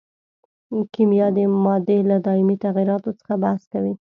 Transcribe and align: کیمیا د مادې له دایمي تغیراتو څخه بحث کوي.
کیمیا 0.93 1.27
د 1.35 1.37
مادې 1.63 1.97
له 2.09 2.17
دایمي 2.25 2.55
تغیراتو 2.65 3.11
څخه 3.19 3.33
بحث 3.43 3.61
کوي. 3.73 3.93